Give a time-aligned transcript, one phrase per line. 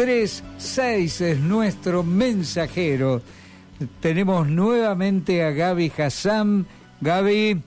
[0.00, 3.20] 336 es nuestro mensajero.
[4.00, 6.64] Tenemos nuevamente a Gaby Hassan.
[7.02, 7.60] Gaby.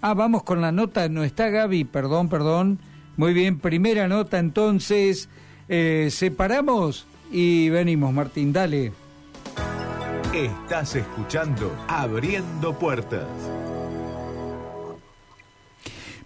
[0.00, 1.08] Ah, vamos con la nota.
[1.08, 2.80] No está Gaby, perdón, perdón.
[3.16, 5.28] Muy bien, primera nota entonces.
[5.68, 8.92] Eh, separamos y venimos, Martín, dale.
[10.34, 13.28] Estás escuchando Abriendo Puertas.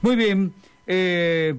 [0.01, 0.55] Muy bien.
[0.87, 1.57] Eh,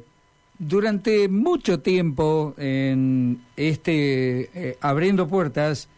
[0.62, 5.90] durante mucho tiempo en este eh, Abriendo Puertas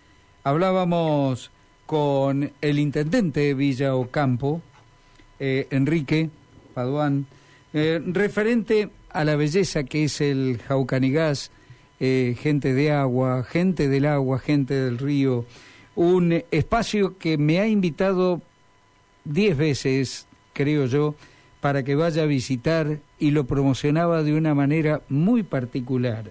[0.46, 1.52] hablábamos
[1.86, 4.62] con el intendente de Villa Ocampo,
[5.38, 6.30] eh, Enrique
[6.74, 7.28] Paduán,
[7.74, 11.52] referente a la belleza que es el Jaucanigás,
[12.00, 15.46] gente de agua, gente del agua, gente del río,
[15.96, 18.42] un espacio que me ha invitado
[19.24, 21.16] diez veces, creo yo,
[21.64, 26.30] para que vaya a visitar y lo promocionaba de una manera muy particular.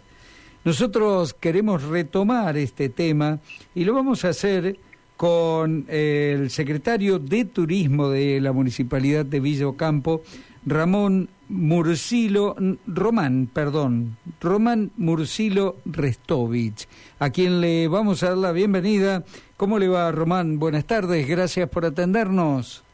[0.62, 3.40] Nosotros queremos retomar este tema
[3.74, 4.76] y lo vamos a hacer
[5.16, 10.20] con el secretario de Turismo de la Municipalidad de Villa Ocampo,
[10.66, 12.54] Ramón Mursilo,
[12.86, 16.86] Román, perdón, Román Mursilo Restovich,
[17.18, 19.24] a quien le vamos a dar la bienvenida.
[19.56, 20.58] ¿Cómo le va, Román?
[20.58, 22.84] Buenas tardes, gracias por atendernos.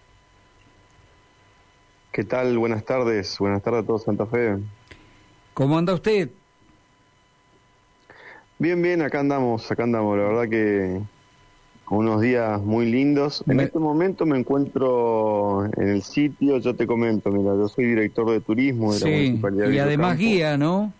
[2.13, 2.59] ¿Qué tal?
[2.59, 4.59] Buenas tardes, buenas tardes a todos Santa Fe.
[5.55, 6.31] ¿Cómo anda usted?
[8.59, 11.01] Bien, bien, acá andamos, acá andamos, la verdad que
[11.91, 13.45] unos días muy lindos.
[13.47, 18.31] En este momento me encuentro en el sitio, yo te comento, mira, yo soy director
[18.31, 20.93] de turismo de la Municipalidad Y además guía, ¿no?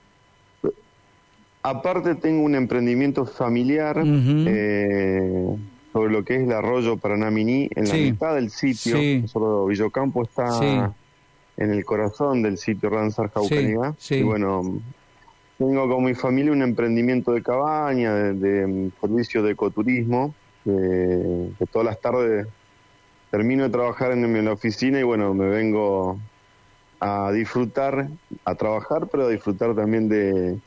[1.63, 5.57] Aparte tengo un emprendimiento familiar eh,
[5.93, 8.97] sobre lo que es el arroyo Paranamini, en la mitad del sitio.
[8.97, 9.25] Sí.
[9.69, 10.93] Villocampo está
[11.57, 13.95] en el corazón del sitio Ranzar Jaucanigá.
[14.11, 14.81] Y bueno,
[15.59, 21.87] tengo con mi familia un emprendimiento de cabaña, de, de servicio de ecoturismo que, todas
[21.87, 22.47] las tardes
[23.31, 26.19] termino de trabajar en, la oficina y bueno, me vengo
[27.01, 28.09] a disfrutar,
[28.45, 30.59] a trabajar, pero a disfrutar también de,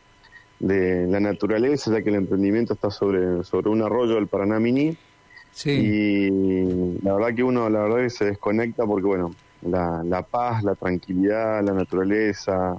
[0.59, 4.95] la naturaleza, ya que el emprendimiento está sobre, sobre un arroyo del Paraná Mini.
[5.65, 10.63] Y la verdad que uno, la verdad que se desconecta porque bueno, la, la paz,
[10.63, 12.77] la tranquilidad, la naturaleza,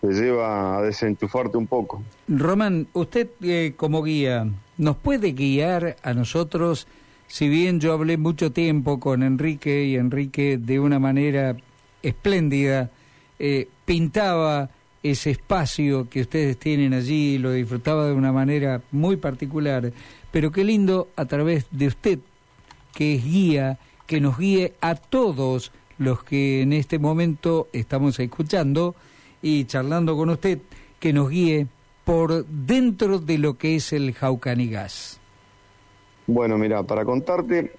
[0.00, 2.02] te lleva a desenchufarte un poco.
[2.28, 4.46] Román, usted eh, como guía,
[4.76, 6.86] ¿nos puede guiar a nosotros?
[7.26, 11.56] Si bien yo hablé mucho tiempo con Enrique y Enrique de una manera
[12.02, 12.90] espléndida
[13.38, 14.70] eh, pintaba
[15.02, 19.92] ese espacio que ustedes tienen allí, lo disfrutaba de una manera muy particular,
[20.30, 22.18] pero qué lindo a través de usted,
[22.94, 28.94] que es guía, que nos guíe a todos los que en este momento estamos escuchando,
[29.42, 30.58] y charlando con usted
[30.98, 31.66] que nos guíe
[32.04, 35.20] por dentro de lo que es el Jaucanigas.
[36.26, 37.72] Bueno, mira, para contarte,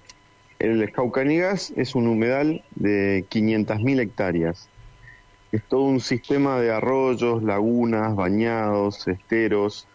[0.58, 4.68] el Jaucanigas es un humedal de 500.000 hectáreas.
[5.52, 9.88] Es todo un sistema de arroyos, lagunas, bañados, esteros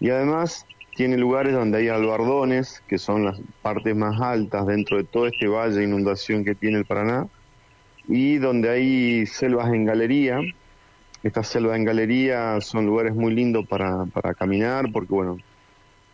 [0.00, 5.04] y además tiene lugares donde hay albardones, que son las partes más altas dentro de
[5.04, 7.26] todo este valle de inundación que tiene el Paraná,
[8.06, 10.40] y donde hay selvas en galería,
[11.24, 15.38] esta selva en galería son lugares muy lindos para, para caminar porque, bueno,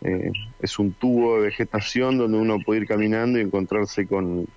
[0.03, 0.31] eh,
[0.61, 4.47] es un tubo de vegetación donde uno puede ir caminando y encontrarse con,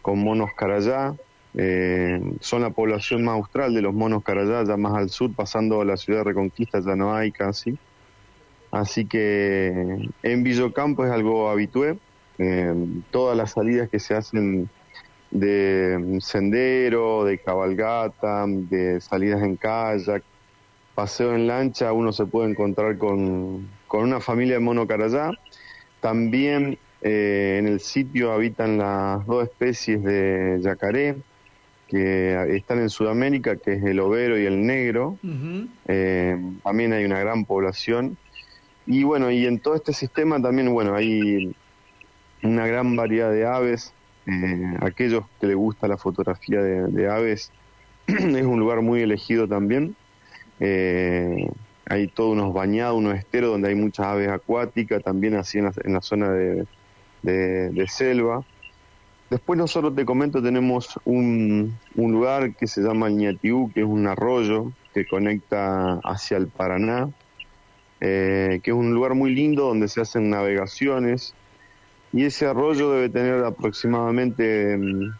[0.00, 1.14] con monos carayá.
[1.54, 5.82] Eh, son la población más austral de los monos carayá, ya más al sur, pasando
[5.82, 7.78] a la ciudad de Reconquista, ya no hay casi.
[8.76, 11.96] Así que en Villocampo es algo habitué.
[12.38, 12.74] Eh,
[13.10, 14.68] todas las salidas que se hacen
[15.30, 20.22] de sendero, de cabalgata, de salidas en kayak,
[20.94, 25.30] paseo en lancha, uno se puede encontrar con, una familia de mono carayá.
[26.00, 31.16] También eh, en el sitio habitan las dos especies de yacaré
[31.88, 35.16] que están en Sudamérica, que es el overo y el negro.
[35.88, 38.18] Eh, también hay una gran población.
[38.86, 41.54] Y bueno, y en todo este sistema también, bueno, hay
[42.42, 43.92] una gran variedad de aves,
[44.26, 47.52] eh, aquellos que les gusta la fotografía de, aves,
[48.06, 49.96] es un lugar muy elegido también.
[50.60, 51.48] Eh,
[51.88, 56.02] hay todos unos bañados, unos esteros donde hay muchas aves acuáticas, también así en la,
[56.02, 56.66] zona de,
[57.88, 58.44] selva.
[59.30, 64.06] Después nosotros te comento, tenemos un, lugar que se llama el Ñatiú, que es un
[64.06, 67.10] arroyo que conecta hacia el Paraná,
[68.00, 71.34] eh, que es un lugar muy lindo donde se hacen navegaciones,
[72.12, 74.78] y ese arroyo debe tener aproximadamente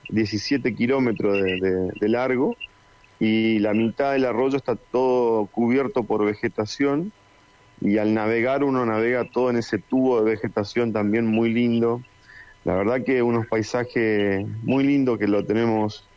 [0.08, 2.56] 17 mm, kilómetros de, largo
[3.20, 7.12] y la mitad del arroyo está todo cubierto por vegetación
[7.80, 12.00] y al navegar uno navega todo en ese tubo de vegetación también muy lindo.
[12.64, 16.08] La verdad que unos paisajes muy lindos que lo tenemos.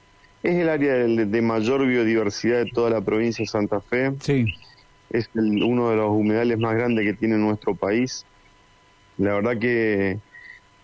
[0.41, 4.13] Es el área de, mayor biodiversidad de toda la provincia de Santa Fe.
[4.21, 4.45] Sí.
[5.09, 8.25] Es uno de los humedales más grandes que tiene nuestro país.
[9.17, 10.19] La verdad que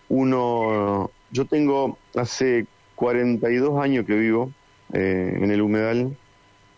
[0.09, 4.51] uno, yo tengo hace 42 años que vivo
[4.93, 6.15] eh, en el humedal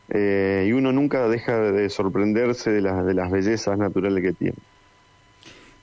[0.10, 4.58] eh, y uno nunca deja de sorprenderse de, las de las bellezas naturales que tiene.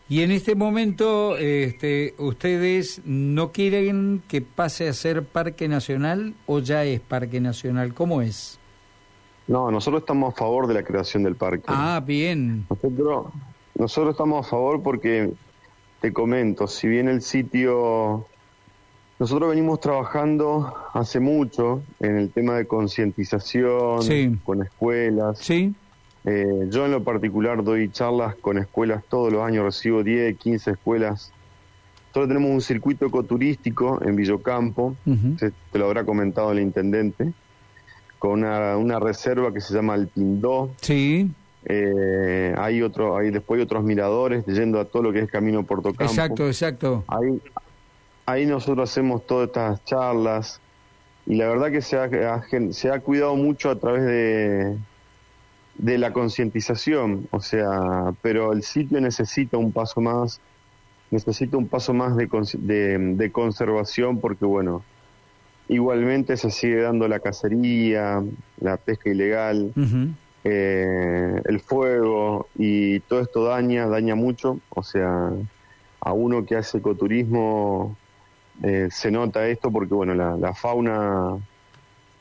[0.08, 6.60] Y en este momento, este, ¿ustedes no quieren que pase a ser parque nacional o
[6.60, 7.94] ya es parque nacional?
[7.94, 8.58] ¿Cómo es?
[9.46, 11.64] No, nosotros estamos a favor de la creación del parque.
[11.67, 12.67] Ah, bien.
[12.70, 13.26] Nosotros,
[13.75, 15.32] nosotros estamos a favor porque,
[16.00, 18.26] te comento, si bien el sitio
[19.19, 25.38] nosotros venimos trabajando hace mucho en el tema de concientización con escuelas.
[25.38, 25.73] Sí.
[26.25, 30.73] Eh, yo en lo particular doy charlas con escuelas todos los años, recibo 10, 15
[30.73, 31.32] escuelas.
[32.08, 37.32] Nosotros tenemos un circuito ecoturístico en Villocampo, te lo habrá comentado el intendente,
[38.24, 40.70] con una, una reserva que se llama El Pindó.
[40.80, 41.30] Sí.
[41.66, 45.62] Eh, hay otro, hay después hay otros miradores yendo a todo lo que es Camino
[45.64, 46.04] Puerto Campo.
[46.04, 47.04] Exacto, exacto.
[47.06, 47.38] Hay,
[48.24, 50.58] ahí nosotros hacemos todas estas charlas
[51.26, 52.08] y la verdad que se ha,
[52.70, 54.78] se ha cuidado mucho a través de,
[55.74, 60.40] de la concientización, o sea, pero el sitio necesita un paso más,
[61.10, 62.26] necesita un paso más de,
[62.98, 64.82] de, conservación porque, bueno,
[65.69, 68.22] igualmente se sigue dando la cacería,
[68.61, 69.72] la pesca ilegal,
[70.44, 75.31] eh, el fuego y todo esto daña, daña mucho, o sea,
[76.00, 77.96] a uno que hace ecoturismo
[78.62, 81.38] eh, se nota esto porque, bueno, la, fauna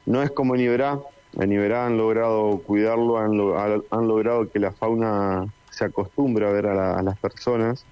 [0.05, 0.99] no es como en Iberá.
[1.39, 3.31] En Iberá han logrado cuidarlo, han,
[3.89, 7.85] han logrado que la fauna se acostumbre a ver a, las personas.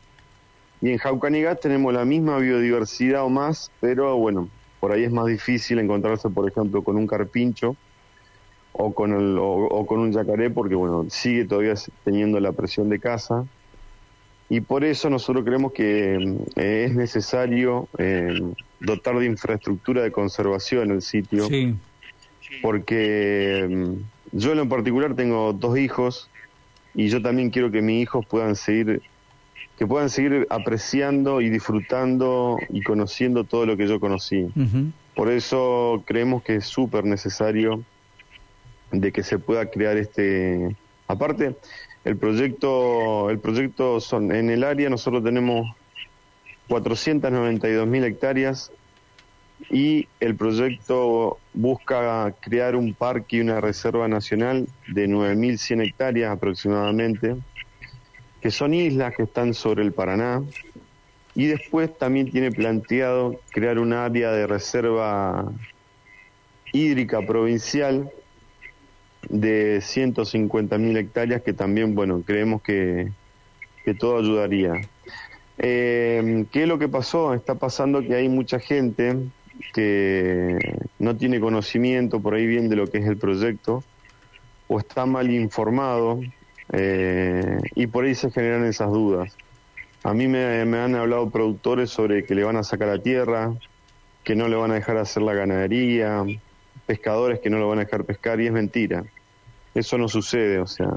[0.81, 4.49] Y en Jaucanigat tenemos la misma biodiversidad o más, pero bueno,
[4.81, 7.77] por ahí es más difícil encontrarse, por ejemplo, con un carpincho
[8.73, 12.99] o con, el, o con un yacaré, porque bueno, sigue todavía teniendo la presión de
[12.99, 13.45] caza
[14.51, 18.37] y por eso nosotros creemos que eh, es necesario eh,
[18.81, 21.47] dotar de infraestructura de conservación el sitio,
[22.61, 26.29] porque mm, yo en lo particular tengo dos hijos
[26.93, 29.01] y yo también quiero que mis hijos puedan seguir
[29.81, 34.47] que puedan seguir apreciando y disfrutando y conociendo todo lo que yo conocí.
[35.15, 37.83] Por eso creemos que es súper necesario
[38.91, 40.75] de que se pueda crear este...
[41.07, 41.55] Aparte,
[42.05, 45.75] el proyecto, el proyecto son en el área nosotros tenemos
[46.67, 48.71] 492 mil hectáreas
[49.71, 57.37] y el proyecto busca crear un parque y una reserva nacional de 9.100 hectáreas aproximadamente,
[58.41, 60.41] que son islas que están sobre el Paraná,
[61.35, 65.51] y después también tiene planteado crear un área de reserva
[66.73, 68.11] hídrica provincial
[69.29, 73.11] de 150.000 hectáreas que también, bueno, creemos que,
[73.85, 74.81] que todo ayudaría.
[75.57, 77.33] Eh, ¿Qué es lo que pasó?
[77.33, 79.15] Está pasando que hay mucha gente
[79.73, 80.57] que
[80.97, 83.83] no tiene conocimiento por ahí bien de lo que es el proyecto
[84.67, 86.19] o está mal informado
[86.71, 89.35] eh, y por ahí se generan esas dudas.
[90.03, 93.53] A mí me, han hablado productores sobre que le van a sacar la tierra,
[94.23, 96.23] que no le van a dejar hacer la ganadería,
[96.85, 99.03] pescadores que no lo van a dejar pescar y es mentira.
[99.75, 100.89] Eso no sucede, o sea,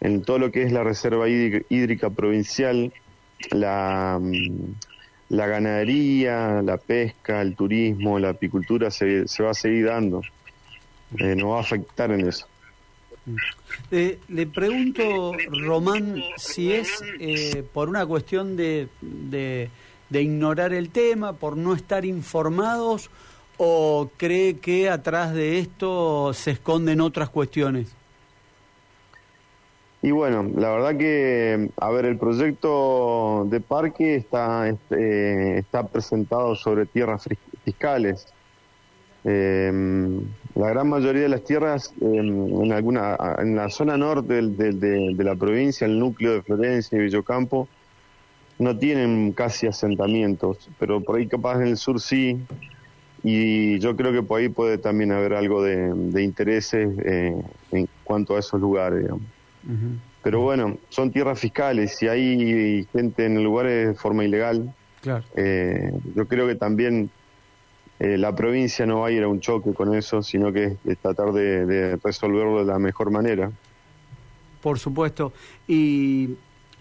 [0.00, 2.92] en todo lo que es la reserva hídrica, provincial,
[3.50, 4.20] la,
[5.28, 10.20] la ganadería, la pesca, el turismo, la apicultura se, se va a seguir dando.
[11.18, 12.46] Eh, no va a afectar en eso.
[13.90, 19.70] Eh, le pregunto, Román, si es eh, por una cuestión de, de,
[20.10, 23.10] ignorar el tema, por no estar informados
[23.58, 27.94] o cree que atrás de esto se esconden otras cuestiones?
[30.02, 36.54] Y bueno, la verdad que, a ver, el proyecto de parque está, este, está presentado
[36.54, 37.28] sobre tierras
[37.64, 38.28] fiscales.
[39.24, 40.20] Em,
[40.56, 45.86] la gran mayoría de las tierras en alguna en la zona norte de, la provincia,
[45.86, 47.68] el núcleo de Florencia y Villocampo,
[48.58, 52.38] no tienen casi asentamientos, pero por ahí capaz en el sur sí,
[53.22, 57.36] y yo creo que por ahí puede también haber algo de, de intereses eh,
[57.72, 59.22] en cuanto a esos lugares, digamos.
[60.22, 64.72] Pero bueno, son tierras fiscales y hay gente en lugares de forma ilegal.
[65.36, 67.10] Eh, yo creo que también
[67.98, 71.32] eh, la provincia no va a ir a un choque con eso, sino que tratar
[71.32, 73.50] de, resolverlo de la mejor manera.
[74.60, 75.32] por supuesto.
[75.66, 76.30] Y,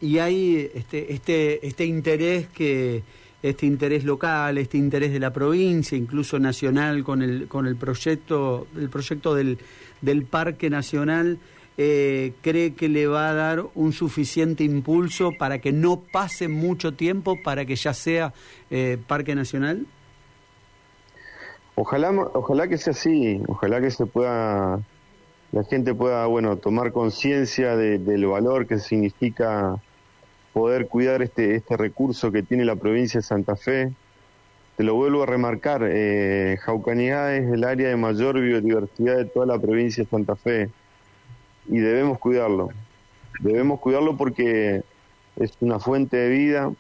[0.02, 3.04] y hay este, este, este interés que
[3.42, 8.68] este interés local, este interés de la provincia, incluso nacional, con el, con el proyecto,
[8.76, 9.60] el proyecto del,
[10.02, 11.38] del Parque Nacional,
[11.78, 16.94] eh, cree que le va a dar un suficiente impulso para que no pase mucho
[16.94, 18.34] tiempo para que ya sea
[18.72, 19.86] eh, Parque Nacional?
[21.76, 24.80] Ojalá, ojalá que sea así, ojalá que se pueda,
[25.52, 29.82] la gente pueda, bueno, tomar conciencia del valor que significa
[30.54, 33.92] poder cuidar este, este recurso que tiene la provincia de Santa Fe.
[34.78, 36.62] Te lo vuelvo a remarcar, eh, es
[37.54, 40.70] el área de mayor biodiversidad de toda la provincia de Santa Fe
[41.68, 42.70] y debemos cuidarlo.
[43.42, 44.84] Debemos cuidarlo porque
[45.36, 46.72] es una fuente de vida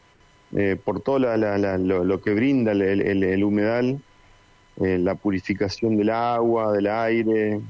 [0.55, 3.99] eh, por todo lo, que brinda el, humedal,
[4.81, 7.61] eh, la purificación del agua, del aire,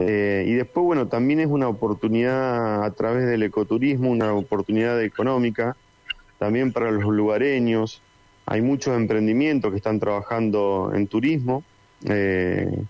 [0.00, 5.76] eh, y después, bueno, también es una oportunidad a través del ecoturismo, una oportunidad económica,
[6.38, 8.00] también para los lugareños.
[8.46, 11.64] Hay muchos emprendimientos que están trabajando en turismo.
[12.04, 12.80] Eh,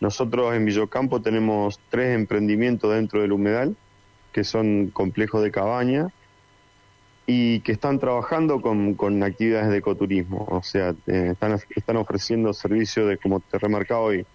[0.00, 3.74] nosotros en Villocampo tenemos tres emprendimientos dentro del humedal,
[4.32, 6.08] que son complejos de cabaña
[7.32, 10.48] y que están trabajando con, con actividades de ecoturismo.
[10.50, 14.26] O sea, eh, están, están ofreciendo servicios de, como te remarcaba hoy,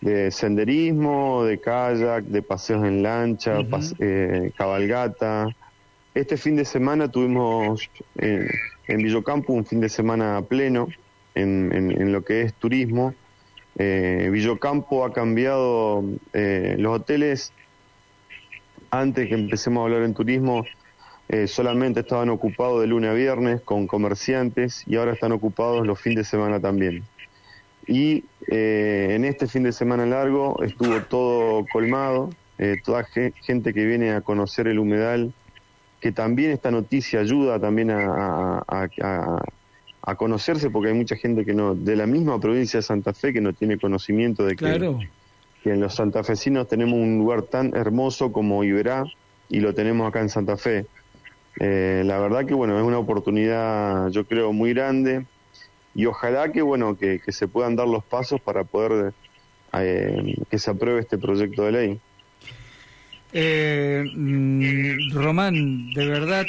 [0.00, 3.58] de senderismo, de kayak, de paseos en lancha,
[3.98, 5.48] eh, cabalgata.
[6.14, 8.48] Este fin de semana tuvimos eh,
[8.88, 10.88] en Villocampo un fin de semana pleno
[11.34, 13.12] en, en, lo que es turismo.
[13.76, 17.52] Eh, Villocampo ha cambiado eh, los hoteles.
[18.90, 20.64] Antes que empecemos a hablar en turismo,
[21.46, 26.18] solamente estaban ocupados de lunes a viernes con comerciantes y ahora están ocupados los fines
[26.18, 27.04] de semana también
[27.86, 33.84] y eh, en este fin de semana largo estuvo todo colmado, eh, toda gente que
[33.84, 35.32] viene a conocer el humedal,
[36.00, 41.74] que también esta noticia ayuda también a, a, conocerse, porque hay mucha gente que no,
[41.74, 44.96] de la misma provincia de Santa Fe, que no tiene conocimiento de que,
[45.62, 49.04] que en los santafesinos tenemos un lugar tan hermoso como Iberá
[49.48, 50.86] y lo tenemos acá en Santa Fe.
[51.60, 55.26] Eh, la verdad que bueno, es una oportunidad yo creo muy grande
[55.94, 59.12] y ojalá que bueno que, se puedan dar los pasos para poder
[59.74, 62.00] eh, que se apruebe este proyecto de ley.
[63.34, 66.46] Eh, mm, Román, de verdad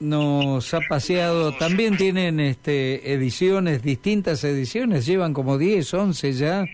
[0.00, 1.52] nos ha paseado.
[1.52, 6.64] También tienen este, ediciones, distintas ediciones, llevan como 10, 11 ya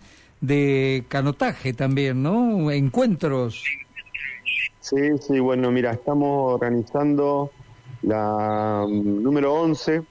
[0.41, 2.71] de canotaje también, ¿no?
[2.71, 3.65] Encuentros.
[4.85, 7.51] Sí, sí, bueno, mira, estamos organizando
[8.03, 10.03] la mm, número 11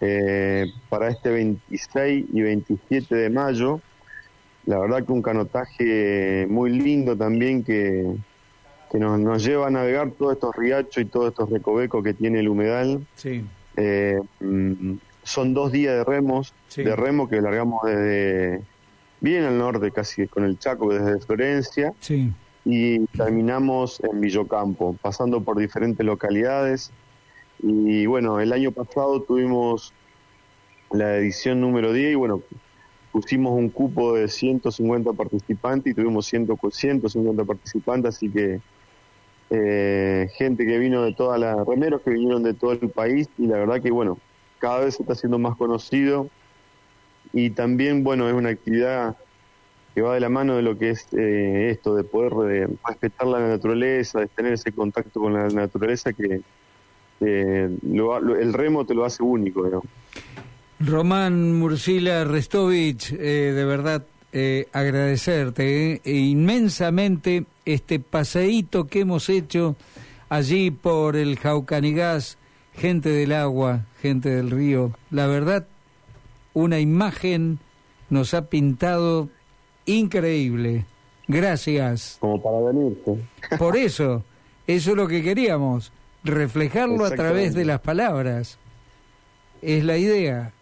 [0.00, 3.80] eh, para este 26 y 27 de mayo.
[4.66, 8.14] La verdad que un canotaje muy lindo también que,
[8.92, 12.50] que nos, lleva a navegar todos estos riachos y todos estos recovecos que tiene el
[12.50, 13.04] humedal.
[13.16, 13.44] Sí.
[13.76, 14.92] Eh, mm,
[15.24, 18.62] son dos días de remos, de remo que largamos desde
[19.20, 21.92] bien al norte, casi con el Chaco, desde Florencia.
[21.98, 22.32] Sí.
[22.64, 26.92] Y terminamos en Villocampo, pasando por diferentes localidades.
[27.62, 29.92] Y bueno, el año pasado tuvimos
[30.90, 32.42] la edición número 10 y bueno,
[33.12, 38.60] pusimos un cupo de 150 participantes y tuvimos 150 participantes, así que
[39.50, 43.46] eh, gente que vino de todas las remeros que vinieron de todo el país y
[43.46, 44.18] la verdad que bueno,
[44.58, 46.28] cada vez se está haciendo más conocido.
[47.32, 49.16] Y también bueno, es una actividad
[49.94, 53.40] que va de la mano de lo que es eh, esto, de poder respetar la
[53.40, 56.42] naturaleza, de tener ese contacto con la naturaleza que
[57.20, 59.82] eh, el remo te lo hace único.
[60.80, 69.76] Román Mursila Restovich, eh, de verdad eh, agradecerte inmensamente este paseíto que hemos hecho
[70.30, 72.38] allí por el Jaucanigás,
[72.72, 74.92] gente del agua, gente del río.
[75.10, 75.66] La verdad,
[76.54, 77.58] una imagen
[78.08, 79.28] nos ha pintado
[79.98, 80.86] increíble.
[81.28, 82.16] Gracias.
[82.20, 83.24] Como para venirte.
[83.58, 84.24] Por eso,
[84.66, 85.92] eso es lo que queríamos
[86.24, 88.58] reflejarlo a través de las palabras.
[89.62, 90.52] Es la idea.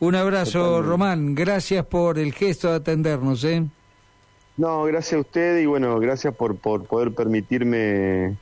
[0.00, 1.34] Un abrazo, Román.
[1.34, 3.42] Gracias por el gesto de atendernos.
[3.44, 3.64] ¿eh?
[4.56, 8.36] No, gracias a usted y bueno, gracias por, por poder permitirme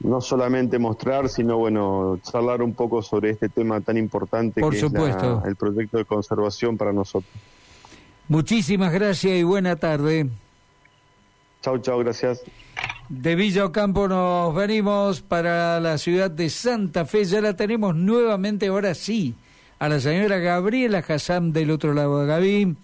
[0.00, 4.80] no solamente mostrar, sino bueno, charlar un poco sobre este tema tan importante por que
[4.80, 5.40] supuesto.
[5.42, 7.32] es el proyecto de conservación para nosotros.
[8.28, 10.26] Muchísimas gracias y buena tarde.
[11.60, 12.42] Chao, chao, gracias.
[13.08, 17.24] De Villa Ocampo nos venimos para la ciudad de Santa Fe.
[17.24, 19.34] Ya la tenemos nuevamente, ahora sí,
[19.78, 22.76] a la señora Gabriela Hassam del otro lado de Gaby.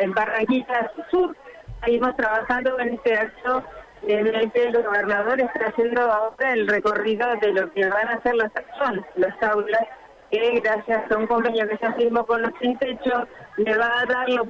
[0.00, 1.36] En Barranquilla Sur,
[1.84, 3.62] seguimos trabajando en este acto
[4.06, 8.22] en el que el gobernador está haciendo ahora el recorrido de lo que van a
[8.22, 9.82] ser las acciones, las aulas,
[10.30, 14.06] que gracias a un convenio que se firmó con los sin techo, le va a
[14.06, 14.44] dar lo